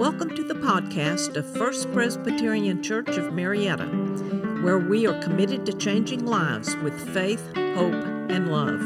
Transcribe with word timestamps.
Welcome 0.00 0.34
to 0.34 0.42
the 0.42 0.54
podcast 0.54 1.36
of 1.36 1.44
First 1.54 1.92
Presbyterian 1.92 2.82
Church 2.82 3.18
of 3.18 3.34
Marietta, 3.34 3.84
where 4.62 4.78
we 4.78 5.06
are 5.06 5.22
committed 5.22 5.66
to 5.66 5.74
changing 5.74 6.24
lives 6.24 6.74
with 6.76 6.98
faith, 7.12 7.54
hope, 7.54 8.02
and 8.30 8.50
love. 8.50 8.80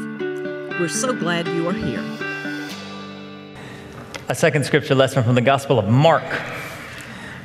We're 0.77 0.89
so 0.89 1.13
glad 1.13 1.47
you 1.47 1.69
are 1.69 1.71
here. 1.71 2.03
A 4.27 4.35
second 4.35 4.65
scripture 4.65 4.93
lesson 4.93 5.23
from 5.23 5.35
the 5.35 5.41
Gospel 5.41 5.79
of 5.79 5.87
Mark. 5.87 6.25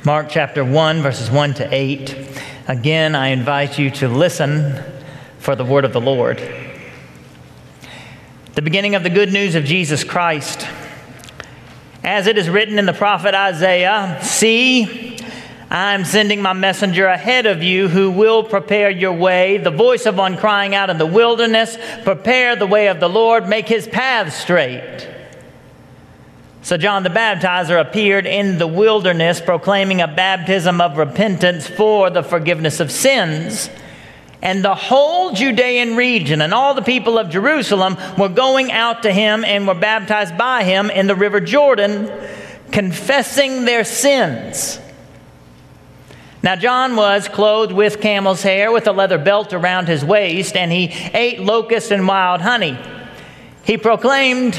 Mark 0.03 0.27
chapter 0.27 0.65
1, 0.65 1.01
verses 1.01 1.31
1 1.31 1.53
to 1.53 1.73
8. 1.73 2.41
Again, 2.67 3.15
I 3.15 3.29
invite 3.29 3.79
you 3.79 3.89
to 3.91 4.09
listen 4.09 4.83
for 5.39 5.55
the 5.55 5.63
word 5.63 5.85
of 5.85 5.93
the 5.93 6.01
Lord. 6.01 6.41
The 8.53 8.61
beginning 8.61 8.95
of 8.95 9.03
the 9.03 9.09
good 9.09 9.31
news 9.31 9.55
of 9.55 9.63
Jesus 9.63 10.03
Christ 10.03 10.67
as 12.03 12.27
it 12.27 12.37
is 12.37 12.49
written 12.49 12.79
in 12.79 12.85
the 12.85 12.93
prophet 12.93 13.35
Isaiah 13.35 14.19
See, 14.21 15.17
I 15.69 15.93
am 15.93 16.03
sending 16.03 16.41
my 16.41 16.53
messenger 16.53 17.05
ahead 17.05 17.45
of 17.45 17.63
you 17.63 17.87
who 17.87 18.11
will 18.11 18.43
prepare 18.43 18.89
your 18.89 19.13
way. 19.13 19.57
The 19.57 19.71
voice 19.71 20.05
of 20.05 20.17
one 20.17 20.35
crying 20.35 20.75
out 20.75 20.89
in 20.89 20.97
the 20.97 21.05
wilderness, 21.05 21.77
Prepare 22.03 22.55
the 22.57 22.67
way 22.67 22.87
of 22.87 22.99
the 22.99 23.07
Lord, 23.07 23.47
make 23.47 23.67
his 23.67 23.87
path 23.87 24.33
straight. 24.33 25.07
So 26.63 26.77
John 26.77 27.03
the 27.03 27.09
Baptizer 27.09 27.79
appeared 27.79 28.25
in 28.25 28.57
the 28.57 28.67
wilderness 28.67 29.41
proclaiming 29.41 30.01
a 30.01 30.07
baptism 30.07 30.81
of 30.81 30.97
repentance 30.97 31.67
for 31.67 32.09
the 32.09 32.21
forgiveness 32.21 32.79
of 32.79 32.91
sins. 32.91 33.69
And 34.41 34.63
the 34.63 34.73
whole 34.73 35.31
Judean 35.31 35.95
region 35.95 36.41
and 36.41 36.53
all 36.53 36.73
the 36.73 36.81
people 36.81 37.19
of 37.19 37.29
Jerusalem 37.29 37.97
were 38.17 38.29
going 38.29 38.71
out 38.71 39.03
to 39.03 39.13
him 39.13 39.45
and 39.45 39.67
were 39.67 39.75
baptized 39.75 40.37
by 40.37 40.63
him 40.63 40.89
in 40.89 41.05
the 41.05 41.15
river 41.15 41.39
Jordan, 41.39 42.11
confessing 42.71 43.65
their 43.65 43.83
sins. 43.83 44.79
Now, 46.43 46.55
John 46.55 46.95
was 46.95 47.27
clothed 47.27 47.71
with 47.71 48.01
camel's 48.01 48.41
hair, 48.41 48.71
with 48.71 48.87
a 48.87 48.91
leather 48.91 49.19
belt 49.19 49.53
around 49.53 49.87
his 49.87 50.03
waist, 50.03 50.55
and 50.55 50.71
he 50.71 50.87
ate 51.13 51.39
locusts 51.39 51.91
and 51.91 52.07
wild 52.07 52.41
honey. 52.41 52.79
He 53.63 53.77
proclaimed, 53.77 54.55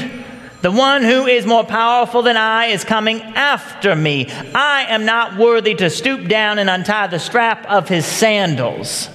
The 0.61 0.71
one 0.71 1.03
who 1.03 1.25
is 1.25 1.45
more 1.45 1.65
powerful 1.65 2.21
than 2.21 2.37
I 2.37 2.67
is 2.67 2.85
coming 2.85 3.21
after 3.21 3.97
me. 3.97 4.31
I 4.55 4.85
am 4.87 5.03
not 5.03 5.37
worthy 5.37 5.75
to 5.75 5.89
stoop 5.89 6.29
down 6.29 6.57
and 6.57 6.69
untie 6.69 7.07
the 7.07 7.19
strap 7.19 7.65
of 7.65 7.89
his 7.89 8.05
sandals. 8.05 9.09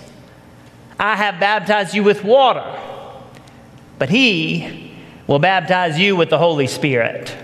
I 0.98 1.16
have 1.16 1.38
baptized 1.38 1.94
you 1.94 2.02
with 2.02 2.24
water, 2.24 2.64
but 3.98 4.10
he 4.10 4.92
will 5.26 5.38
baptize 5.38 5.98
you 5.98 6.16
with 6.16 6.30
the 6.30 6.38
Holy 6.38 6.66
Spirit. 6.66 7.36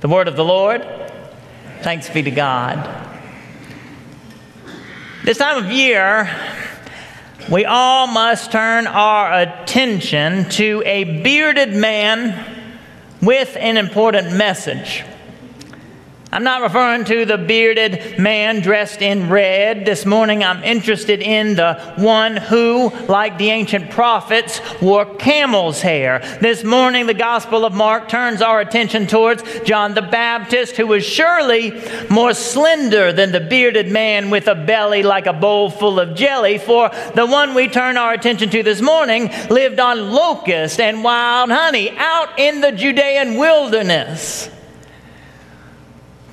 The 0.00 0.08
word 0.08 0.28
of 0.28 0.36
the 0.36 0.44
Lord. 0.44 0.86
Thanks 1.82 2.08
be 2.08 2.22
to 2.22 2.30
God. 2.30 3.06
This 5.24 5.38
time 5.38 5.62
of 5.62 5.70
year, 5.70 6.34
we 7.50 7.64
all 7.64 8.06
must 8.06 8.50
turn 8.50 8.86
our 8.86 9.40
attention 9.40 10.48
to 10.50 10.82
a 10.86 11.22
bearded 11.22 11.74
man 11.74 12.56
with 13.20 13.56
an 13.58 13.76
important 13.76 14.32
message. 14.32 15.04
I'm 16.30 16.44
not 16.44 16.60
referring 16.60 17.06
to 17.06 17.24
the 17.24 17.38
bearded 17.38 18.18
man 18.18 18.60
dressed 18.60 19.00
in 19.00 19.30
red. 19.30 19.86
This 19.86 20.04
morning 20.04 20.44
I'm 20.44 20.62
interested 20.62 21.22
in 21.22 21.56
the 21.56 21.94
one 21.96 22.36
who, 22.36 22.90
like 23.06 23.38
the 23.38 23.48
ancient 23.48 23.90
prophets, 23.90 24.60
wore 24.82 25.06
camel's 25.16 25.80
hair. 25.80 26.18
This 26.42 26.64
morning 26.64 27.06
the 27.06 27.14
Gospel 27.14 27.64
of 27.64 27.72
Mark 27.72 28.10
turns 28.10 28.42
our 28.42 28.60
attention 28.60 29.06
towards 29.06 29.42
John 29.60 29.94
the 29.94 30.02
Baptist, 30.02 30.76
who 30.76 30.86
was 30.86 31.02
surely 31.02 31.82
more 32.10 32.34
slender 32.34 33.10
than 33.10 33.32
the 33.32 33.40
bearded 33.40 33.90
man 33.90 34.28
with 34.28 34.48
a 34.48 34.54
belly 34.54 35.02
like 35.02 35.24
a 35.24 35.32
bowl 35.32 35.70
full 35.70 35.98
of 35.98 36.14
jelly, 36.14 36.58
for 36.58 36.90
the 37.14 37.24
one 37.24 37.54
we 37.54 37.68
turn 37.68 37.96
our 37.96 38.12
attention 38.12 38.50
to 38.50 38.62
this 38.62 38.82
morning 38.82 39.30
lived 39.48 39.80
on 39.80 40.10
locust 40.12 40.78
and 40.78 41.02
wild 41.02 41.50
honey 41.50 41.96
out 41.96 42.38
in 42.38 42.60
the 42.60 42.72
Judean 42.72 43.38
wilderness. 43.38 44.50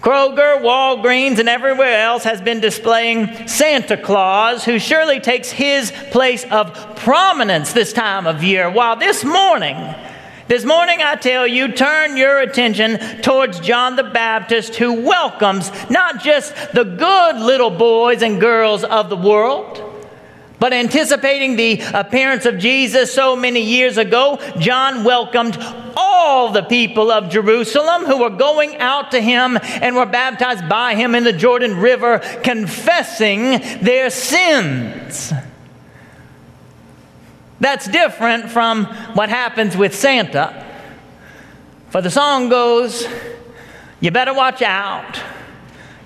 Kroger, 0.05 0.61
Walgreens, 0.61 1.39
and 1.39 1.49
everywhere 1.49 1.99
else 2.03 2.23
has 2.25 2.39
been 2.39 2.59
displaying 2.59 3.47
Santa 3.47 3.97
Claus, 3.97 4.63
who 4.63 4.77
surely 4.77 5.19
takes 5.19 5.49
his 5.49 5.91
place 6.11 6.45
of 6.51 6.95
prominence 6.97 7.73
this 7.73 7.91
time 7.91 8.27
of 8.27 8.43
year. 8.43 8.69
While 8.69 8.97
this 8.97 9.23
morning, 9.23 9.75
this 10.47 10.63
morning, 10.63 10.99
I 11.01 11.15
tell 11.15 11.47
you, 11.47 11.71
turn 11.71 12.17
your 12.17 12.37
attention 12.37 12.99
towards 13.23 13.59
John 13.61 13.95
the 13.95 14.03
Baptist, 14.03 14.75
who 14.75 14.93
welcomes 14.93 15.71
not 15.89 16.21
just 16.21 16.53
the 16.73 16.83
good 16.83 17.37
little 17.37 17.71
boys 17.71 18.21
and 18.21 18.39
girls 18.39 18.83
of 18.83 19.09
the 19.09 19.17
world, 19.17 19.81
but 20.59 20.71
anticipating 20.71 21.55
the 21.55 21.81
appearance 21.95 22.45
of 22.45 22.59
Jesus 22.59 23.11
so 23.11 23.35
many 23.35 23.61
years 23.61 23.97
ago, 23.97 24.39
John 24.59 25.03
welcomed 25.03 25.57
all 26.25 26.49
the 26.49 26.63
people 26.63 27.11
of 27.11 27.29
Jerusalem 27.29 28.05
who 28.05 28.19
were 28.19 28.31
going 28.31 28.77
out 28.77 29.11
to 29.11 29.21
him 29.21 29.59
and 29.63 29.95
were 29.95 30.07
baptized 30.07 30.67
by 30.67 30.95
him 30.95 31.13
in 31.13 31.23
the 31.23 31.31
Jordan 31.31 31.77
River, 31.77 32.17
confessing 32.43 33.59
their 33.81 34.09
sins. 34.09 35.31
That's 37.59 37.87
different 37.87 38.49
from 38.49 38.85
what 39.13 39.29
happens 39.29 39.77
with 39.77 39.95
Santa. 39.95 40.65
For 41.89 42.01
the 42.01 42.09
song 42.11 42.49
goes, 42.49 43.07
You 43.99 44.09
better 44.09 44.33
watch 44.33 44.63
out. 44.63 45.21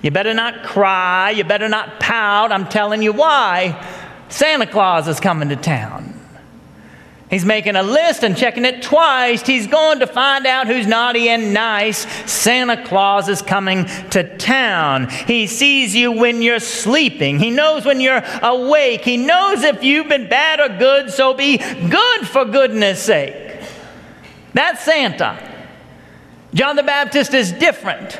You 0.02 0.10
better 0.10 0.34
not 0.34 0.64
cry. 0.64 1.30
You 1.30 1.44
better 1.44 1.68
not 1.68 1.98
pout. 1.98 2.52
I'm 2.52 2.68
telling 2.68 3.02
you 3.02 3.12
why. 3.12 3.82
Santa 4.28 4.66
Claus 4.66 5.08
is 5.08 5.18
coming 5.18 5.48
to 5.48 5.56
town. 5.56 6.09
He's 7.30 7.44
making 7.44 7.76
a 7.76 7.82
list 7.84 8.24
and 8.24 8.36
checking 8.36 8.64
it 8.64 8.82
twice. 8.82 9.46
He's 9.46 9.68
going 9.68 10.00
to 10.00 10.06
find 10.08 10.46
out 10.46 10.66
who's 10.66 10.88
naughty 10.88 11.28
and 11.28 11.54
nice. 11.54 11.98
Santa 12.30 12.84
Claus 12.84 13.28
is 13.28 13.40
coming 13.40 13.86
to 14.10 14.36
town. 14.36 15.08
He 15.08 15.46
sees 15.46 15.94
you 15.94 16.10
when 16.10 16.42
you're 16.42 16.58
sleeping. 16.58 17.38
He 17.38 17.50
knows 17.50 17.84
when 17.84 18.00
you're 18.00 18.22
awake. 18.42 19.02
He 19.02 19.16
knows 19.16 19.62
if 19.62 19.84
you've 19.84 20.08
been 20.08 20.28
bad 20.28 20.58
or 20.58 20.76
good, 20.76 21.10
so 21.12 21.32
be 21.32 21.58
good 21.58 22.26
for 22.26 22.44
goodness 22.44 23.00
sake. 23.00 23.60
That's 24.52 24.82
Santa. 24.82 25.38
John 26.52 26.74
the 26.74 26.82
Baptist 26.82 27.32
is 27.32 27.52
different. 27.52 28.18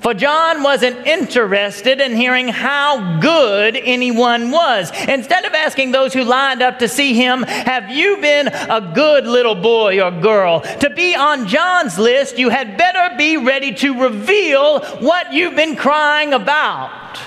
For 0.00 0.14
John 0.14 0.62
wasn't 0.62 1.06
interested 1.06 2.00
in 2.00 2.16
hearing 2.16 2.48
how 2.48 3.20
good 3.20 3.76
anyone 3.76 4.50
was. 4.50 4.90
Instead 5.06 5.44
of 5.44 5.52
asking 5.52 5.90
those 5.90 6.14
who 6.14 6.24
lined 6.24 6.62
up 6.62 6.78
to 6.78 6.88
see 6.88 7.12
him, 7.12 7.42
Have 7.42 7.90
you 7.90 8.16
been 8.16 8.48
a 8.48 8.92
good 8.94 9.26
little 9.26 9.54
boy 9.54 10.02
or 10.02 10.10
girl? 10.10 10.60
To 10.60 10.90
be 10.90 11.14
on 11.14 11.46
John's 11.46 11.98
list, 11.98 12.38
you 12.38 12.48
had 12.48 12.78
better 12.78 13.14
be 13.16 13.36
ready 13.36 13.74
to 13.74 14.00
reveal 14.00 14.80
what 15.00 15.34
you've 15.34 15.56
been 15.56 15.76
crying 15.76 16.32
about. 16.32 17.18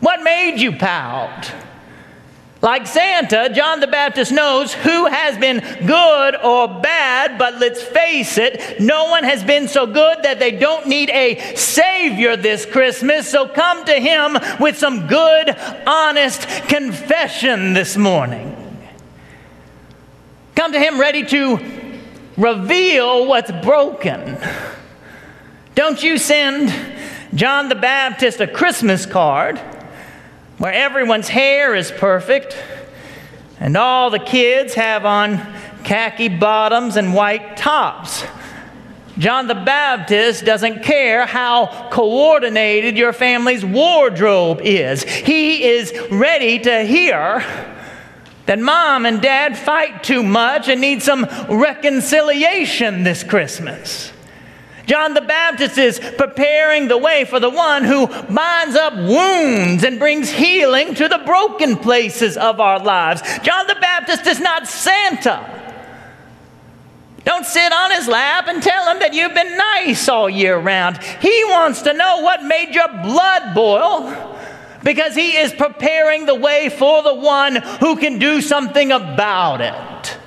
What 0.00 0.22
made 0.22 0.60
you 0.60 0.72
pout? 0.72 1.52
Like 2.60 2.88
Santa, 2.88 3.50
John 3.54 3.78
the 3.78 3.86
Baptist 3.86 4.32
knows 4.32 4.74
who 4.74 5.06
has 5.06 5.38
been 5.38 5.60
good 5.86 6.36
or 6.42 6.66
bad, 6.80 7.38
but 7.38 7.60
let's 7.60 7.80
face 7.80 8.36
it, 8.36 8.80
no 8.80 9.04
one 9.10 9.22
has 9.22 9.44
been 9.44 9.68
so 9.68 9.86
good 9.86 10.24
that 10.24 10.40
they 10.40 10.50
don't 10.50 10.88
need 10.88 11.08
a 11.10 11.54
Savior 11.54 12.36
this 12.36 12.66
Christmas. 12.66 13.30
So 13.30 13.46
come 13.46 13.84
to 13.84 13.94
Him 13.94 14.36
with 14.58 14.76
some 14.76 15.06
good, 15.06 15.56
honest 15.86 16.42
confession 16.68 17.74
this 17.74 17.96
morning. 17.96 18.56
Come 20.56 20.72
to 20.72 20.80
Him 20.80 20.98
ready 20.98 21.24
to 21.26 21.58
reveal 22.36 23.26
what's 23.26 23.52
broken. 23.52 24.36
Don't 25.76 26.02
you 26.02 26.18
send 26.18 26.74
John 27.36 27.68
the 27.68 27.76
Baptist 27.76 28.40
a 28.40 28.48
Christmas 28.48 29.06
card 29.06 29.60
where 30.58 30.72
everyone's 30.72 31.28
hair 31.28 31.74
is 31.74 31.90
perfect 31.90 32.56
and 33.60 33.76
all 33.76 34.10
the 34.10 34.18
kids 34.18 34.74
have 34.74 35.04
on 35.04 35.38
khaki 35.84 36.28
bottoms 36.28 36.96
and 36.96 37.14
white 37.14 37.56
tops. 37.56 38.24
John 39.18 39.48
the 39.48 39.54
Baptist 39.54 40.44
doesn't 40.44 40.84
care 40.84 41.26
how 41.26 41.88
coordinated 41.90 42.96
your 42.96 43.12
family's 43.12 43.64
wardrobe 43.64 44.60
is. 44.62 45.02
He 45.02 45.64
is 45.64 45.92
ready 46.10 46.60
to 46.60 46.84
hear 46.84 47.44
that 48.46 48.60
mom 48.60 49.06
and 49.06 49.20
dad 49.20 49.58
fight 49.58 50.04
too 50.04 50.22
much 50.22 50.68
and 50.68 50.80
need 50.80 51.02
some 51.02 51.26
reconciliation 51.48 53.02
this 53.02 53.24
Christmas. 53.24 54.12
John 54.88 55.12
the 55.12 55.20
Baptist 55.20 55.76
is 55.76 56.00
preparing 56.00 56.88
the 56.88 56.96
way 56.96 57.26
for 57.26 57.38
the 57.38 57.50
one 57.50 57.84
who 57.84 58.06
binds 58.06 58.74
up 58.74 58.94
wounds 58.94 59.84
and 59.84 59.98
brings 59.98 60.30
healing 60.30 60.94
to 60.94 61.08
the 61.08 61.18
broken 61.26 61.76
places 61.76 62.38
of 62.38 62.58
our 62.58 62.78
lives. 62.82 63.20
John 63.42 63.66
the 63.66 63.76
Baptist 63.78 64.26
is 64.26 64.40
not 64.40 64.66
Santa. 64.66 65.56
Don't 67.24 67.44
sit 67.44 67.70
on 67.70 67.90
his 67.90 68.08
lap 68.08 68.48
and 68.48 68.62
tell 68.62 68.90
him 68.90 69.00
that 69.00 69.12
you've 69.12 69.34
been 69.34 69.58
nice 69.58 70.08
all 70.08 70.30
year 70.30 70.58
round. 70.58 70.96
He 71.20 71.44
wants 71.44 71.82
to 71.82 71.92
know 71.92 72.22
what 72.22 72.42
made 72.42 72.74
your 72.74 72.88
blood 72.88 73.54
boil 73.54 74.38
because 74.82 75.14
he 75.14 75.36
is 75.36 75.52
preparing 75.52 76.24
the 76.24 76.34
way 76.34 76.70
for 76.70 77.02
the 77.02 77.12
one 77.12 77.56
who 77.56 77.96
can 77.96 78.18
do 78.18 78.40
something 78.40 78.90
about 78.90 79.60
it. 79.60 80.17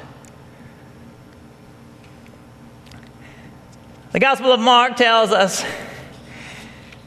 The 4.11 4.19
Gospel 4.19 4.51
of 4.51 4.59
Mark 4.59 4.97
tells 4.97 5.31
us 5.31 5.63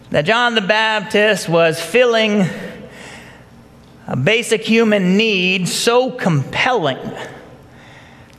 that 0.08 0.22
John 0.22 0.54
the 0.54 0.62
Baptist 0.62 1.50
was 1.50 1.78
filling 1.78 2.46
a 4.06 4.16
basic 4.16 4.62
human 4.62 5.18
need 5.18 5.68
so 5.68 6.10
compelling 6.10 6.98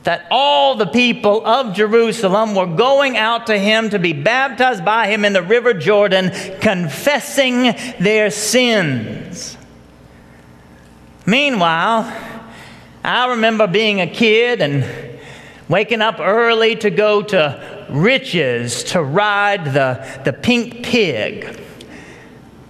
that 0.02 0.26
all 0.32 0.74
the 0.74 0.86
people 0.86 1.46
of 1.46 1.76
Jerusalem 1.76 2.56
were 2.56 2.66
going 2.66 3.16
out 3.16 3.46
to 3.46 3.56
him 3.56 3.90
to 3.90 4.00
be 4.00 4.12
baptized 4.12 4.84
by 4.84 5.06
him 5.06 5.24
in 5.24 5.32
the 5.32 5.42
river 5.42 5.72
Jordan, 5.72 6.32
confessing 6.60 7.72
their 8.00 8.30
sins. 8.30 9.56
Meanwhile, 11.24 12.12
I 13.04 13.28
remember 13.28 13.68
being 13.68 14.00
a 14.00 14.08
kid 14.08 14.60
and 14.60 15.05
waking 15.68 16.00
up 16.00 16.20
early 16.20 16.76
to 16.76 16.90
go 16.90 17.22
to 17.22 17.86
Rich's 17.90 18.84
to 18.84 19.02
ride 19.02 19.66
the, 19.66 20.20
the 20.24 20.32
pink 20.32 20.84
pig. 20.84 21.60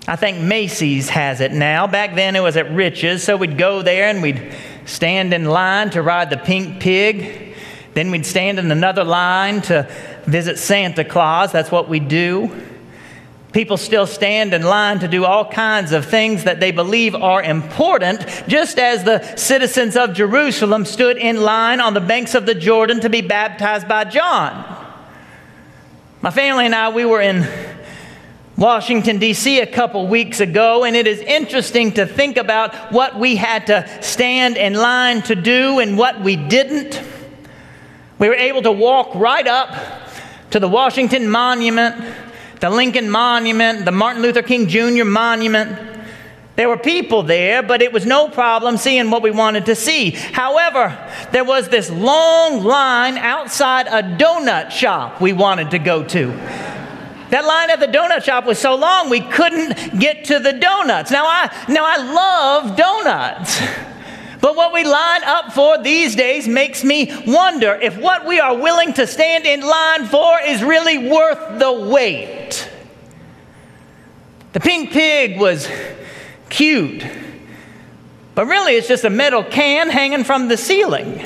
I 0.09 0.17
think 0.17 0.39
Macy's 0.39 1.09
has 1.09 1.41
it 1.41 1.53
now. 1.53 1.87
Back 1.87 2.15
then 2.15 2.37
it 2.37 2.41
was 2.41 2.57
at 2.57 2.71
Rich's, 2.71 3.23
so 3.23 3.37
we'd 3.37 3.59
go 3.59 3.83
there 3.83 4.09
and 4.09 4.23
we'd 4.23 4.55
stand 4.85 5.35
in 5.35 5.47
line 5.47 5.91
to 5.91 6.03
ride 6.03 6.31
the 6.31 6.37
pink 6.37 6.81
pig. 6.81 7.55
Then 7.95 8.11
we'd 8.11 8.27
stand 8.27 8.59
in 8.59 8.71
another 8.71 9.05
line 9.05 9.63
to 9.63 9.91
visit 10.25 10.59
Santa 10.59 11.05
Claus. 11.05 11.51
That's 11.51 11.73
what 11.73 11.89
we 11.89 11.99
do. 11.99 12.66
People 13.53 13.77
still 13.77 14.07
stand 14.07 14.53
in 14.53 14.63
line 14.63 14.99
to 14.99 15.09
do 15.09 15.25
all 15.25 15.45
kinds 15.49 15.93
of 15.93 16.05
things 16.05 16.45
that 16.45 16.61
they 16.61 16.73
believe 16.73 17.15
are 17.15 17.43
important, 17.43 18.27
just 18.49 18.79
as 18.79 19.05
the 19.05 19.37
citizens 19.37 19.97
of 19.97 20.13
Jerusalem 20.13 20.85
stood 20.85 21.17
in 21.17 21.41
line 21.41 21.81
on 21.81 21.95
the 21.95 22.01
banks 22.01 22.35
of 22.35 22.45
the 22.45 22.55
Jordan 22.55 23.01
to 23.01 23.09
be 23.09 23.23
baptized 23.23 23.89
by 23.89 24.05
John. 24.05 24.65
My 26.21 26.31
family 26.31 26.67
and 26.67 26.75
I, 26.75 26.91
we 26.91 27.05
were 27.05 27.21
in 27.21 27.47
Washington, 28.57 29.19
D.C. 29.19 29.61
a 29.61 29.67
couple 29.67 30.07
weeks 30.07 30.41
ago, 30.41 30.85
and 30.85 30.97
it 30.97 31.07
is 31.07 31.21
interesting 31.21 31.93
to 31.93 32.07
think 32.07 32.39
about 32.39 32.75
what 32.91 33.19
we 33.19 33.37
had 33.37 33.67
to 33.67 34.03
stand 34.03 34.57
in 34.57 34.75
line 34.75 35.23
to 35.23 35.35
do 35.35 35.79
and 35.79 35.99
what 35.99 36.21
we 36.23 36.37
didn't. 36.37 37.03
We 38.19 38.29
were 38.29 38.35
able 38.35 38.63
to 38.63 38.73
walk 38.73 39.15
right 39.15 39.47
up 39.47 39.77
to 40.53 40.59
the 40.59 40.69
Washington 40.69 41.29
Monument, 41.29 42.15
the 42.61 42.71
Lincoln 42.71 43.11
Monument, 43.11 43.85
the 43.85 43.93
Martin 43.93 44.23
Luther 44.23 44.43
King 44.43 44.69
Jr. 44.69 45.05
Monument. 45.05 45.79
There 46.57 46.69
were 46.71 46.79
people 46.79 47.23
there, 47.23 47.63
but 47.63 47.83
it 47.83 47.93
was 47.93 48.07
no 48.07 48.29
problem 48.29 48.79
seeing 48.79 49.11
what 49.11 49.23
we 49.23 49.31
wanted 49.31 49.67
to 49.67 49.75
see. 49.75 50.11
However, 50.11 50.97
there 51.31 51.45
was 51.45 51.69
this 51.69 51.91
long 51.91 52.65
line 52.65 53.19
outside 53.19 53.87
a 53.89 54.03
donut 54.17 54.71
shop 54.71 55.21
we 55.21 55.35
wanted 55.35 55.71
to 55.73 55.79
go 55.79 56.03
to. 56.05 56.29
That 57.31 57.45
line 57.45 57.71
at 57.71 57.81
the 57.81 57.87
donut 57.87 58.23
shop 58.23 58.47
was 58.47 58.59
so 58.59 58.75
long 58.75 59.11
we 59.11 59.21
couldn't 59.21 59.99
get 59.99 60.25
to 60.27 60.39
the 60.39 60.53
donuts. 60.53 61.11
Now 61.11 61.27
I 61.27 61.67
now 61.69 61.85
I 61.85 61.97
love 61.97 62.77
donuts. 62.77 63.61
But 64.47 64.55
what 64.55 64.73
we 64.73 64.85
line 64.85 65.25
up 65.25 65.55
for 65.55 65.83
these 65.83 66.15
days 66.15 66.47
makes 66.47 66.85
me 66.85 67.13
wonder 67.27 67.75
if 67.75 67.99
what 67.99 68.25
we 68.25 68.39
are 68.39 68.57
willing 68.57 68.93
to 68.93 69.05
stand 69.05 69.45
in 69.45 69.61
line 69.61 70.07
for 70.07 70.39
is 70.41 70.63
really 70.63 70.99
worth 70.99 71.59
the 71.59 71.73
wait. 71.73 72.71
The 74.53 74.61
pink 74.61 74.93
pig 74.93 75.41
was 75.41 75.69
cute, 76.49 77.05
but 78.37 78.47
really 78.47 78.75
it's 78.75 78.87
just 78.87 79.03
a 79.03 79.11
metal 79.11 79.43
can 79.43 79.91
hanging 79.91 80.23
from 80.23 80.47
the 80.47 80.57
ceiling. 80.57 81.19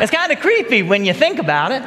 It's 0.00 0.10
kind 0.10 0.32
of 0.32 0.40
creepy 0.40 0.82
when 0.82 1.04
you 1.04 1.14
think 1.14 1.38
about 1.38 1.70
it. 1.70 1.84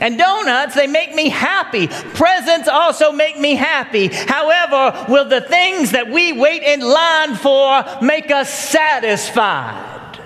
And 0.00 0.18
donuts, 0.18 0.74
they 0.74 0.86
make 0.86 1.14
me 1.14 1.28
happy. 1.28 1.86
Presents 1.86 2.68
also 2.68 3.12
make 3.12 3.38
me 3.38 3.54
happy. 3.54 4.08
However, 4.08 5.06
will 5.08 5.28
the 5.28 5.40
things 5.40 5.92
that 5.92 6.10
we 6.10 6.32
wait 6.32 6.62
in 6.62 6.80
line 6.80 7.34
for 7.34 7.84
make 8.02 8.30
us 8.30 8.52
satisfied? 8.52 10.20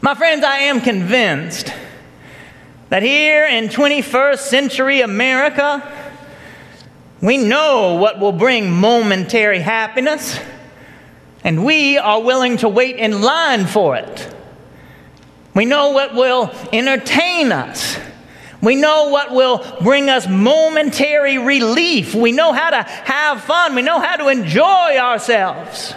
My 0.00 0.14
friends, 0.14 0.44
I 0.44 0.58
am 0.58 0.80
convinced 0.80 1.72
that 2.88 3.02
here 3.02 3.46
in 3.46 3.68
21st 3.68 4.38
century 4.38 5.00
America, 5.00 5.82
we 7.20 7.36
know 7.36 7.94
what 7.94 8.18
will 8.20 8.32
bring 8.32 8.70
momentary 8.70 9.60
happiness, 9.60 10.38
and 11.44 11.64
we 11.64 11.98
are 11.98 12.22
willing 12.22 12.58
to 12.58 12.68
wait 12.68 12.96
in 12.96 13.22
line 13.22 13.66
for 13.66 13.96
it. 13.96 14.34
We 15.58 15.64
know 15.64 15.90
what 15.90 16.14
will 16.14 16.52
entertain 16.72 17.50
us. 17.50 17.98
We 18.62 18.76
know 18.76 19.08
what 19.08 19.32
will 19.32 19.66
bring 19.82 20.08
us 20.08 20.28
momentary 20.28 21.36
relief. 21.38 22.14
We 22.14 22.30
know 22.30 22.52
how 22.52 22.70
to 22.70 22.84
have 22.84 23.42
fun. 23.42 23.74
We 23.74 23.82
know 23.82 23.98
how 23.98 24.14
to 24.14 24.28
enjoy 24.28 24.98
ourselves. 24.98 25.94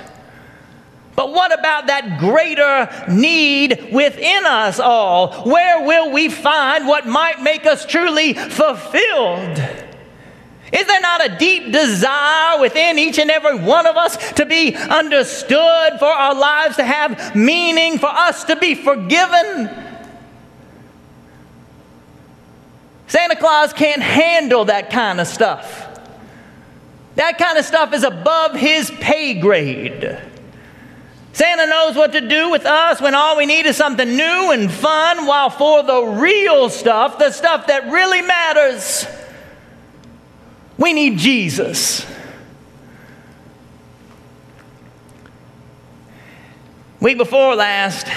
But 1.16 1.32
what 1.32 1.54
about 1.54 1.86
that 1.86 2.18
greater 2.18 2.90
need 3.08 3.90
within 3.94 4.48
us 4.48 4.80
all? 4.80 5.44
Where 5.44 5.86
will 5.86 6.12
we 6.12 6.30
find 6.30 6.88
what 6.88 7.06
might 7.06 7.44
make 7.44 7.68
us 7.68 7.86
truly 7.86 8.34
fulfilled? 8.34 9.62
Is 10.72 10.88
there 10.88 11.02
not 11.02 11.26
a 11.26 11.38
deep 11.38 11.72
desire 11.72 12.60
within 12.62 12.98
each 12.98 13.20
and 13.20 13.30
every 13.30 13.60
one 13.60 13.86
of 13.86 13.98
us 13.98 14.34
to 14.34 14.46
be 14.46 14.74
understood, 14.76 16.00
for 16.00 16.06
our 16.06 16.34
lives 16.34 16.78
to 16.78 16.84
have 16.84 17.36
meaning, 17.36 17.98
for 18.00 18.10
us 18.10 18.46
to 18.46 18.56
be 18.56 18.76
forgiven? 18.76 19.70
Santa 23.08 23.36
Claus 23.36 23.74
can't 23.74 24.02
handle 24.02 24.66
that 24.66 24.90
kind 24.90 25.20
of 25.20 25.28
stuff. 25.28 25.90
That 27.16 27.38
kind 27.38 27.58
of 27.58 27.66
stuff 27.66 27.94
is 27.94 28.06
above 28.06 28.56
his 28.56 28.90
pay 28.90 29.34
grade. 29.34 30.18
Santa 31.34 31.66
knows 31.66 31.96
what 31.96 32.14
to 32.14 32.22
do 32.22 32.50
with 32.50 32.66
us 32.66 33.02
when 33.02 33.16
all 33.16 33.36
we 33.36 33.46
need 33.46 33.66
is 33.66 33.76
something 33.76 34.16
new 34.16 34.52
and 34.52 34.72
fun, 34.72 35.26
while 35.26 35.50
for 35.50 35.84
the 35.84 36.02
real 36.22 36.70
stuff, 36.70 37.18
the 37.20 37.32
stuff 37.32 37.68
that 37.68 37.92
really 37.92 38.22
matters, 38.22 39.06
we 40.82 40.94
need 40.94 41.20
Jesus. 41.20 42.04
Week 47.00 47.18
before 47.18 47.56
last, 47.56 48.08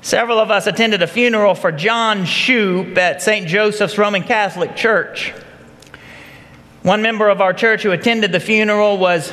several 0.00 0.38
of 0.38 0.50
us 0.50 0.66
attended 0.66 1.02
a 1.02 1.06
funeral 1.06 1.54
for 1.54 1.70
John 1.70 2.22
Shoup 2.22 2.96
at 2.96 3.20
St. 3.20 3.46
Joseph's 3.46 3.98
Roman 3.98 4.22
Catholic 4.22 4.74
Church. 4.74 5.34
One 6.82 7.02
member 7.02 7.28
of 7.28 7.42
our 7.42 7.52
church 7.52 7.82
who 7.82 7.90
attended 7.90 8.32
the 8.32 8.40
funeral 8.40 8.96
was 8.96 9.32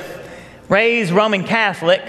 raised 0.67 1.13
Roman 1.13 1.45
Catholic. 1.45 2.01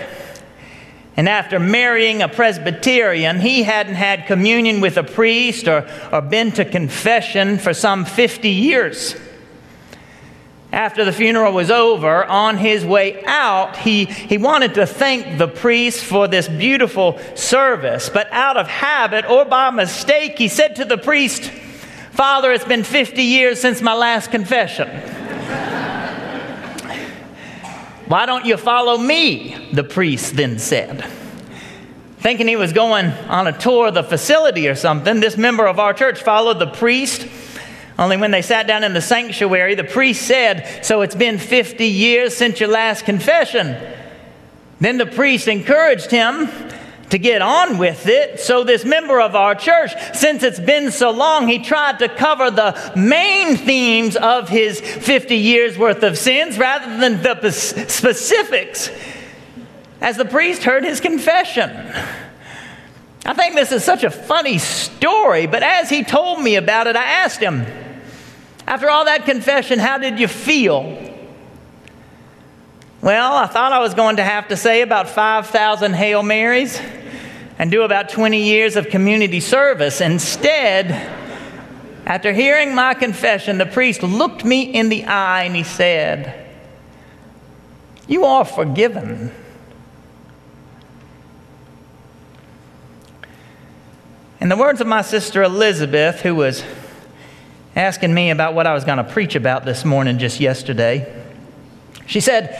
And 1.17 1.29
after 1.29 1.61
marrying 1.61 2.23
a 2.23 2.29
Presbyterian, 2.29 3.39
he 3.39 3.62
hadn't 3.62 3.95
had 3.95 4.27
communion 4.27 4.81
with 4.81 4.97
a 4.97 5.05
priest 5.05 5.69
or, 5.69 5.89
or 6.12 6.21
been 6.23 6.50
to 6.53 6.65
confession 6.65 7.59
for 7.59 7.73
some 7.73 8.05
50 8.05 8.49
years. 8.49 9.15
After 10.73 11.05
the 11.05 11.12
funeral 11.12 11.53
was 11.53 11.71
over, 11.71 12.25
on 12.25 12.57
his 12.57 12.85
way 12.85 13.25
out, 13.25 13.77
he, 13.77 14.05
he 14.05 14.39
wanted 14.39 14.75
to 14.75 14.87
thank 14.87 15.37
the 15.37 15.49
priest 15.49 16.05
for 16.05 16.29
this 16.29 16.49
beautiful 16.49 17.19
service. 17.35 18.09
But 18.09 18.29
out 18.31 18.57
of 18.57 18.69
habit 18.69 19.25
or 19.29 19.45
by 19.45 19.71
mistake, 19.71 20.39
he 20.39 20.47
said 20.47 20.77
to 20.77 20.85
the 20.85 20.97
priest, 20.97 21.50
Father, 22.12 22.53
it's 22.53 22.65
been 22.65 22.85
50 22.85 23.21
years 23.23 23.61
since 23.61 23.83
my 23.83 23.95
last 23.95 24.31
confession. 24.31 24.89
Why 28.07 28.27
don't 28.27 28.45
you 28.45 28.57
follow 28.57 28.97
me? 28.97 29.71
The 29.73 29.85
priest 29.85 30.37
then 30.37 30.59
said. 30.59 31.05
Thinking 32.19 32.47
he 32.47 32.57
was 32.57 32.73
going 32.73 33.07
on 33.07 33.47
a 33.47 33.59
tour 33.59 33.89
of 33.89 33.95
the 33.95 34.03
facility 34.03 34.69
or 34.69 34.75
something, 34.75 35.21
this 35.21 35.37
member 35.37 35.67
of 35.67 35.79
our 35.81 35.95
church 35.95 36.23
followed 36.23 36.59
the 36.59 36.67
priest 36.67 37.27
only 38.00 38.16
when 38.16 38.30
they 38.30 38.40
sat 38.40 38.66
down 38.66 38.83
in 38.83 38.95
the 38.95 39.02
sanctuary, 39.02 39.75
the 39.75 39.85
priest 39.85 40.26
said, 40.26 40.85
So 40.85 41.02
it's 41.02 41.14
been 41.14 41.38
50 41.38 41.85
years 41.85 42.35
since 42.35 42.59
your 42.59 42.71
last 42.71 43.04
confession. 43.04 43.76
Then 44.80 44.97
the 44.97 45.04
priest 45.04 45.47
encouraged 45.49 46.11
him 46.11 46.49
to 47.11 47.19
get 47.19 47.42
on 47.42 47.76
with 47.76 48.07
it. 48.07 48.40
So, 48.40 48.64
this 48.64 48.87
member 48.87 49.21
of 49.21 49.37
our 49.37 49.54
church, 49.54 49.90
since 50.14 50.42
it's 50.42 50.59
been 50.59 50.90
so 50.92 51.11
long, 51.11 51.47
he 51.47 51.59
tried 51.59 51.99
to 51.99 52.09
cover 52.09 52.50
the 52.50 52.92
main 52.97 53.57
themes 53.57 54.16
of 54.16 54.49
his 54.49 54.80
50 54.80 55.37
years 55.37 55.76
worth 55.76 56.02
of 56.02 56.16
sins 56.16 56.57
rather 56.57 56.99
than 56.99 57.21
the 57.21 57.52
specifics 57.52 58.88
as 60.00 60.16
the 60.16 60.25
priest 60.25 60.62
heard 60.62 60.85
his 60.85 61.00
confession. 61.00 61.71
I 63.26 63.35
think 63.35 63.54
this 63.54 63.73
is 63.73 63.85
such 63.85 64.04
a 64.04 64.11
funny 64.11 64.57
story, 64.57 65.47
but 65.47 65.62
as 65.62 65.90
he 65.90 66.02
told 66.02 66.40
me 66.42 66.57
about 66.57 66.87
it, 66.87 66.97
I 66.97 67.04
asked 67.04 67.40
him, 67.40 67.66
after 68.71 68.89
all 68.89 69.07
that 69.07 69.25
confession, 69.25 69.81
how 69.81 69.99
did 69.99 70.21
you 70.21 70.29
feel? 70.29 70.97
Well, 73.03 73.35
I 73.35 73.47
thought 73.47 73.73
I 73.73 73.81
was 73.81 73.95
going 73.95 74.19
to 74.19 74.23
have 74.23 74.47
to 74.47 74.57
say 74.57 74.83
about 74.83 75.09
5,000 75.09 75.93
Hail 75.93 76.23
Marys 76.23 76.81
and 77.59 77.69
do 77.73 77.83
about 77.83 78.11
20 78.11 78.41
years 78.41 78.77
of 78.77 78.89
community 78.89 79.41
service. 79.41 80.00
Instead, 80.00 80.93
after 82.07 82.33
hearing 82.33 82.73
my 82.73 82.95
confession, 82.95 83.59
the 83.59 83.67
priest 83.67 84.05
looked 84.05 84.45
me 84.45 84.62
in 84.62 84.89
the 84.89 85.05
eye 85.05 85.43
and 85.43 85.57
he 85.57 85.65
said, 85.65 86.49
You 88.07 88.25
are 88.25 88.45
forgiven. 88.45 89.33
In 94.41 94.49
the 94.49 94.57
words 94.57 94.81
of 94.81 94.87
my 94.87 95.03
sister 95.03 95.43
Elizabeth, 95.43 96.21
who 96.21 96.37
was 96.37 96.62
asking 97.77 98.12
me 98.12 98.31
about 98.31 98.55
what 98.55 98.67
I 98.67 98.75
was 98.75 98.85
going 98.85 98.99
to 98.99 99.05
preach 99.05 99.35
about 99.35 99.65
this 99.65 99.85
morning 99.85 100.19
just 100.19 100.41
yesterday, 100.41 101.23
she 102.07 102.21
said, 102.21 102.59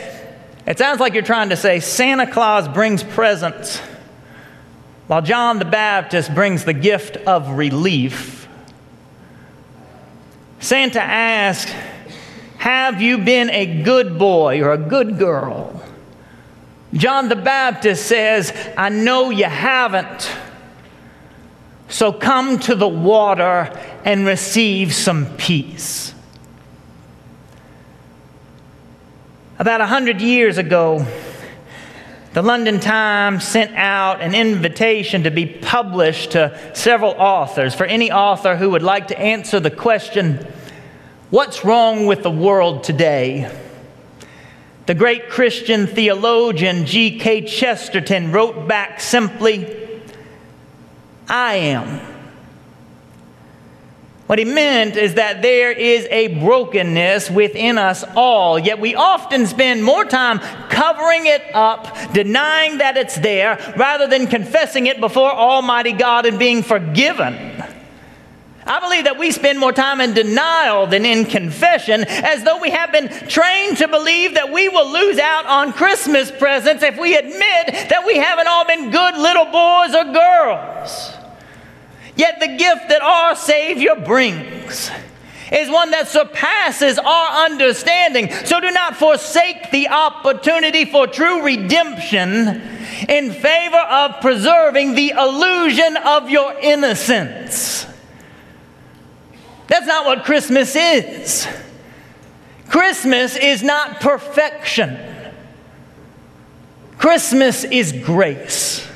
It 0.67 0.79
sounds 0.79 1.01
like 1.01 1.15
you're 1.15 1.23
trying 1.23 1.49
to 1.49 1.57
say 1.57 1.81
Santa 1.81 2.31
Claus 2.31 2.69
brings 2.69 3.03
presents 3.03 3.81
while 5.09 5.23
John 5.23 5.59
the 5.59 5.65
Baptist 5.65 6.33
brings 6.35 6.65
the 6.65 6.73
gift 6.73 7.17
of 7.17 7.51
relief. 7.51 8.49
Santa 10.61 11.03
asks, 11.03 11.73
Have 12.59 13.03
you 13.03 13.19
been 13.19 13.51
a 13.51 13.83
good 13.83 14.19
boy 14.19 14.63
or 14.63 14.73
a 14.73 14.79
good 14.79 15.19
girl? 15.19 15.83
John 16.93 17.29
the 17.29 17.37
Baptist 17.37 18.07
says, 18.07 18.53
I 18.77 18.89
know 18.89 19.31
you 19.31 19.47
haven't. 19.47 20.31
So 21.91 22.13
come 22.13 22.61
to 22.61 22.77
the 22.77 22.89
water 22.89 23.77
and 24.05 24.25
receive 24.25 24.95
some 24.95 25.27
peace. 25.37 26.15
About 29.59 29.81
a 29.81 29.87
hundred 29.87 30.23
years 30.23 30.57
ago, 30.57 31.05
the 32.33 32.43
London 32.43 32.79
Times 32.79 33.43
sent 33.43 33.75
out 33.75 34.21
an 34.21 34.37
invitation 34.37 35.25
to 35.25 35.33
be 35.33 35.47
published 35.47 36.31
to 36.31 36.57
several 36.75 37.11
authors 37.19 37.75
for 37.75 37.85
any 37.85 38.13
author 38.13 38.57
who 38.57 38.71
would 38.71 38.85
like 38.85 39.09
to 39.09 39.19
answer 39.19 39.59
the 39.59 39.71
question 39.71 40.47
What's 41.31 41.65
wrong 41.65 42.07
with 42.07 42.23
the 42.23 42.31
world 42.31 42.85
today? 42.85 43.51
The 44.87 44.95
great 44.95 45.29
Christian 45.29 45.87
theologian 45.87 46.87
G.K. 46.87 47.47
Chesterton 47.47 48.33
wrote 48.33 48.67
back 48.67 49.01
simply 49.01 49.90
I 51.31 51.55
am. 51.55 52.01
What 54.27 54.39
he 54.39 54.45
meant 54.45 54.97
is 54.97 55.15
that 55.15 55.43
there 55.43 55.73
is 55.73 56.07
a 56.09 56.29
brokenness 56.39 57.31
within 57.31 57.79
us 57.79 58.05
all, 58.15 58.59
yet 58.61 58.79
we 58.79 58.95
often 58.95 59.47
spend 59.47 59.83
more 59.83 60.05
time 60.05 60.39
covering 60.69 61.27
it 61.27 61.43
up, 61.53 62.13
denying 62.13 62.79
that 62.79 62.97
it's 62.97 63.17
there, 63.17 63.59
rather 63.77 64.07
than 64.07 64.29
confessing 64.29 64.87
it 64.87 65.01
before 65.01 65.33
Almighty 65.33 65.93
God 65.93 66.27
and 66.27 66.39
being 66.39 66.63
forgiven. 66.63 67.35
I 68.65 68.79
believe 68.79 69.03
that 69.05 69.19
we 69.19 69.33
spend 69.33 69.59
more 69.59 69.73
time 69.73 70.01
in 70.01 70.15
denial 70.15 70.87
than 70.87 71.05
in 71.05 71.25
confession, 71.25 72.05
as 72.07 72.45
though 72.45 72.61
we 72.61 72.71
have 72.71 72.93
been 72.93 73.09
trained 73.27 73.79
to 73.79 73.89
believe 73.89 74.35
that 74.35 74.53
we 74.53 74.69
will 74.69 74.93
lose 74.93 75.19
out 75.19 75.47
on 75.47 75.73
Christmas 75.73 76.31
presents 76.31 76.85
if 76.85 76.97
we 76.97 77.17
admit 77.17 77.89
that 77.89 78.05
we 78.07 78.17
haven't 78.17 78.47
all 78.47 78.65
been 78.65 78.93
good 78.93 79.17
little 79.17 79.47
boys 79.47 79.93
or 79.93 80.05
girls. 80.13 81.17
Yet 82.17 82.41
the 82.41 82.49
gift 82.49 82.89
that 82.89 83.03
our 83.03 83.35
Savior 83.37 83.95
brings 83.95 84.91
is 85.53 85.69
one 85.69 85.91
that 85.91 86.09
surpasses 86.09 86.99
our 86.99 87.45
understanding. 87.47 88.31
So 88.45 88.61
do 88.61 88.71
not 88.71 88.97
forsake 88.97 89.71
the 89.71 89.89
opportunity 89.89 90.85
for 90.85 91.07
true 91.07 91.43
redemption 91.43 92.63
in 93.09 93.33
favor 93.33 93.77
of 93.77 94.21
preserving 94.21 94.95
the 94.95 95.11
illusion 95.11 95.97
of 95.97 96.31
your 96.31 96.55
innocence. 96.61 97.87
That's 99.67 99.87
not 99.87 100.07
what 100.07 100.25
Christmas 100.25 100.75
is. 100.77 101.49
Christmas 102.69 103.37
is 103.37 103.63
not 103.63 104.01
perfection. 104.01 104.99
Christmas 106.99 107.65
is 107.65 107.93
grace. 107.93 108.90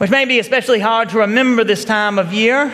Which 0.00 0.10
may 0.10 0.24
be 0.24 0.38
especially 0.38 0.80
hard 0.80 1.10
to 1.10 1.18
remember 1.18 1.62
this 1.62 1.84
time 1.84 2.18
of 2.18 2.32
year. 2.32 2.72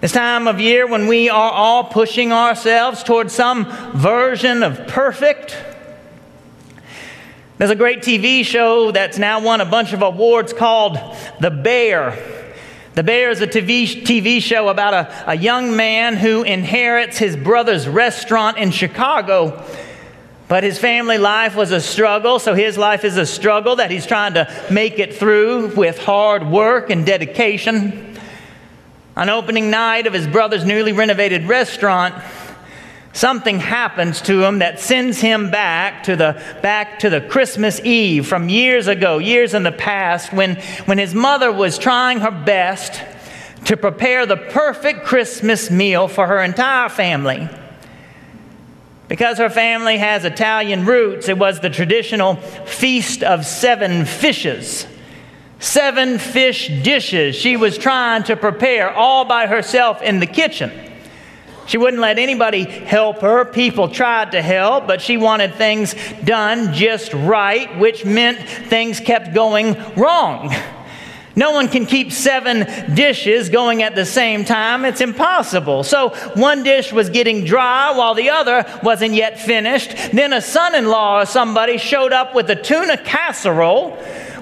This 0.00 0.12
time 0.12 0.46
of 0.46 0.60
year 0.60 0.86
when 0.86 1.08
we 1.08 1.28
are 1.28 1.50
all 1.50 1.82
pushing 1.82 2.30
ourselves 2.30 3.02
towards 3.02 3.34
some 3.34 3.64
version 3.92 4.62
of 4.62 4.86
perfect. 4.86 5.56
There's 7.56 7.72
a 7.72 7.74
great 7.74 8.02
TV 8.02 8.44
show 8.44 8.92
that's 8.92 9.18
now 9.18 9.40
won 9.40 9.60
a 9.60 9.64
bunch 9.64 9.92
of 9.92 10.02
awards 10.02 10.52
called 10.52 10.96
The 11.40 11.50
Bear. 11.50 12.16
The 12.94 13.02
Bear 13.02 13.30
is 13.30 13.40
a 13.40 13.48
TV, 13.48 14.04
TV 14.04 14.40
show 14.40 14.68
about 14.68 14.94
a, 14.94 15.32
a 15.32 15.36
young 15.36 15.74
man 15.74 16.16
who 16.16 16.44
inherits 16.44 17.18
his 17.18 17.34
brother's 17.34 17.88
restaurant 17.88 18.58
in 18.58 18.70
Chicago 18.70 19.60
but 20.48 20.64
his 20.64 20.78
family 20.78 21.18
life 21.18 21.54
was 21.54 21.72
a 21.72 21.80
struggle, 21.80 22.38
so 22.38 22.54
his 22.54 22.78
life 22.78 23.04
is 23.04 23.18
a 23.18 23.26
struggle 23.26 23.76
that 23.76 23.90
he's 23.90 24.06
trying 24.06 24.34
to 24.34 24.50
make 24.70 24.98
it 24.98 25.14
through 25.14 25.74
with 25.74 25.98
hard 25.98 26.46
work 26.46 26.88
and 26.88 27.04
dedication. 27.04 28.18
On 29.14 29.28
opening 29.28 29.70
night 29.70 30.06
of 30.06 30.14
his 30.14 30.26
brother's 30.26 30.64
newly 30.64 30.92
renovated 30.92 31.44
restaurant, 31.46 32.14
something 33.12 33.58
happens 33.58 34.22
to 34.22 34.42
him 34.42 34.60
that 34.60 34.80
sends 34.80 35.20
him 35.20 35.50
back 35.50 36.04
to 36.04 36.16
the 36.16 36.40
back 36.62 37.00
to 37.00 37.10
the 37.10 37.20
Christmas 37.20 37.80
Eve 37.80 38.26
from 38.26 38.48
years 38.48 38.86
ago, 38.86 39.18
years 39.18 39.52
in 39.52 39.64
the 39.64 39.72
past 39.72 40.32
when 40.32 40.56
when 40.86 40.98
his 40.98 41.14
mother 41.14 41.52
was 41.52 41.76
trying 41.76 42.20
her 42.20 42.30
best 42.30 43.02
to 43.66 43.76
prepare 43.76 44.24
the 44.24 44.36
perfect 44.36 45.04
Christmas 45.04 45.70
meal 45.70 46.08
for 46.08 46.26
her 46.26 46.40
entire 46.40 46.88
family. 46.88 47.48
Because 49.08 49.38
her 49.38 49.48
family 49.48 49.96
has 49.96 50.24
Italian 50.24 50.84
roots, 50.84 51.28
it 51.28 51.38
was 51.38 51.60
the 51.60 51.70
traditional 51.70 52.36
feast 52.36 53.22
of 53.22 53.46
seven 53.46 54.04
fishes. 54.04 54.86
Seven 55.60 56.18
fish 56.18 56.68
dishes 56.68 57.34
she 57.34 57.56
was 57.56 57.78
trying 57.78 58.22
to 58.24 58.36
prepare 58.36 58.90
all 58.90 59.24
by 59.24 59.46
herself 59.46 60.02
in 60.02 60.20
the 60.20 60.26
kitchen. 60.26 60.70
She 61.66 61.78
wouldn't 61.78 62.00
let 62.00 62.18
anybody 62.18 62.64
help 62.64 63.20
her. 63.20 63.44
People 63.44 63.88
tried 63.88 64.32
to 64.32 64.40
help, 64.40 64.86
but 64.86 65.02
she 65.02 65.16
wanted 65.16 65.54
things 65.54 65.94
done 66.24 66.72
just 66.72 67.12
right, 67.12 67.76
which 67.78 68.04
meant 68.04 68.38
things 68.38 69.00
kept 69.00 69.34
going 69.34 69.76
wrong. 69.94 70.54
No 71.38 71.52
one 71.52 71.68
can 71.68 71.86
keep 71.86 72.10
seven 72.10 72.66
dishes 72.96 73.48
going 73.48 73.84
at 73.84 73.94
the 73.94 74.04
same 74.04 74.44
time. 74.44 74.84
It's 74.84 75.00
impossible. 75.00 75.84
So 75.84 76.08
one 76.34 76.64
dish 76.64 76.92
was 76.92 77.10
getting 77.10 77.44
dry 77.44 77.96
while 77.96 78.14
the 78.14 78.30
other 78.30 78.66
wasn't 78.82 79.14
yet 79.14 79.38
finished. 79.38 79.94
Then 80.12 80.32
a 80.32 80.42
son 80.42 80.74
in 80.74 80.86
law 80.86 81.20
or 81.20 81.26
somebody 81.26 81.78
showed 81.78 82.12
up 82.12 82.34
with 82.34 82.50
a 82.50 82.56
tuna 82.56 82.96
casserole, 82.96 83.92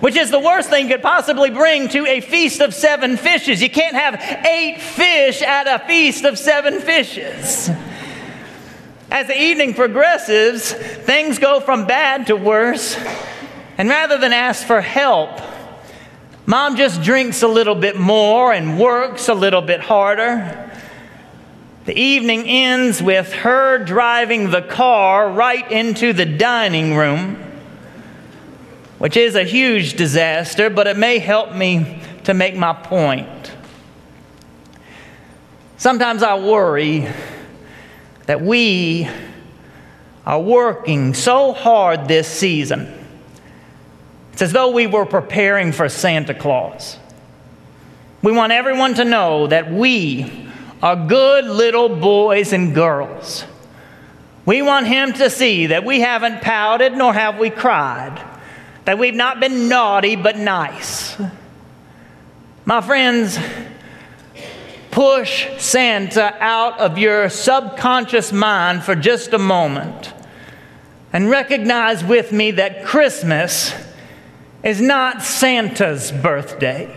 which 0.00 0.16
is 0.16 0.30
the 0.30 0.40
worst 0.40 0.70
thing 0.70 0.86
you 0.88 0.94
could 0.94 1.02
possibly 1.02 1.50
bring 1.50 1.90
to 1.90 2.06
a 2.06 2.22
feast 2.22 2.62
of 2.62 2.72
seven 2.72 3.18
fishes. 3.18 3.60
You 3.60 3.68
can't 3.68 3.94
have 3.94 4.14
eight 4.46 4.80
fish 4.80 5.42
at 5.42 5.66
a 5.66 5.86
feast 5.86 6.24
of 6.24 6.38
seven 6.38 6.80
fishes. 6.80 7.68
As 9.10 9.26
the 9.26 9.38
evening 9.38 9.74
progresses, 9.74 10.72
things 10.72 11.38
go 11.38 11.60
from 11.60 11.86
bad 11.86 12.28
to 12.28 12.36
worse. 12.36 12.96
And 13.76 13.90
rather 13.90 14.16
than 14.16 14.32
ask 14.32 14.66
for 14.66 14.80
help, 14.80 15.42
Mom 16.48 16.76
just 16.76 17.02
drinks 17.02 17.42
a 17.42 17.48
little 17.48 17.74
bit 17.74 17.98
more 17.98 18.52
and 18.52 18.78
works 18.78 19.28
a 19.28 19.34
little 19.34 19.62
bit 19.62 19.80
harder. 19.80 20.70
The 21.86 21.98
evening 21.98 22.44
ends 22.46 23.02
with 23.02 23.32
her 23.32 23.78
driving 23.78 24.50
the 24.50 24.62
car 24.62 25.28
right 25.28 25.68
into 25.72 26.12
the 26.12 26.24
dining 26.24 26.94
room, 26.94 27.36
which 28.98 29.16
is 29.16 29.34
a 29.34 29.42
huge 29.42 29.94
disaster, 29.94 30.70
but 30.70 30.86
it 30.86 30.96
may 30.96 31.18
help 31.18 31.52
me 31.52 32.00
to 32.24 32.32
make 32.32 32.54
my 32.54 32.72
point. 32.72 33.52
Sometimes 35.78 36.22
I 36.22 36.38
worry 36.38 37.08
that 38.26 38.40
we 38.40 39.08
are 40.24 40.40
working 40.40 41.12
so 41.12 41.52
hard 41.52 42.06
this 42.06 42.28
season 42.28 43.05
it's 44.36 44.42
as 44.42 44.52
though 44.52 44.68
we 44.68 44.86
were 44.86 45.06
preparing 45.06 45.72
for 45.72 45.88
Santa 45.88 46.34
Claus. 46.34 46.98
We 48.20 48.32
want 48.32 48.52
everyone 48.52 48.92
to 48.96 49.04
know 49.06 49.46
that 49.46 49.72
we 49.72 50.50
are 50.82 50.94
good 50.94 51.46
little 51.46 51.88
boys 51.88 52.52
and 52.52 52.74
girls. 52.74 53.46
We 54.44 54.60
want 54.60 54.88
him 54.88 55.14
to 55.14 55.30
see 55.30 55.68
that 55.68 55.86
we 55.86 56.00
haven't 56.00 56.42
pouted 56.42 56.92
nor 56.92 57.14
have 57.14 57.38
we 57.38 57.48
cried, 57.48 58.22
that 58.84 58.98
we've 58.98 59.14
not 59.14 59.40
been 59.40 59.70
naughty 59.70 60.16
but 60.16 60.36
nice. 60.36 61.16
My 62.66 62.82
friends, 62.82 63.38
push 64.90 65.48
Santa 65.56 66.36
out 66.40 66.78
of 66.78 66.98
your 66.98 67.30
subconscious 67.30 68.32
mind 68.32 68.84
for 68.84 68.94
just 68.94 69.32
a 69.32 69.38
moment 69.38 70.12
and 71.10 71.30
recognize 71.30 72.04
with 72.04 72.32
me 72.32 72.50
that 72.50 72.84
Christmas 72.84 73.72
is 74.66 74.80
not 74.80 75.22
Santa's 75.22 76.10
birthday. 76.10 76.92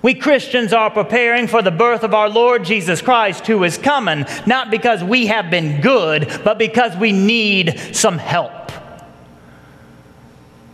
We 0.00 0.14
Christians 0.14 0.72
are 0.72 0.90
preparing 0.90 1.48
for 1.48 1.60
the 1.60 1.72
birth 1.72 2.04
of 2.04 2.14
our 2.14 2.28
Lord 2.28 2.64
Jesus 2.64 3.02
Christ 3.02 3.48
who 3.48 3.64
is 3.64 3.76
coming, 3.76 4.26
not 4.46 4.70
because 4.70 5.02
we 5.02 5.26
have 5.26 5.50
been 5.50 5.80
good, 5.80 6.40
but 6.44 6.56
because 6.56 6.96
we 6.96 7.10
need 7.10 7.80
some 7.92 8.16
help. 8.16 8.70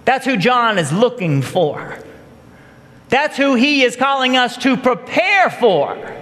That's 0.04 0.26
who 0.26 0.36
John 0.36 0.76
is 0.76 0.92
looking 0.92 1.40
for. 1.40 1.98
That's 3.08 3.38
who 3.38 3.54
he 3.54 3.82
is 3.82 3.96
calling 3.96 4.36
us 4.36 4.58
to 4.58 4.76
prepare 4.76 5.48
for. 5.48 6.15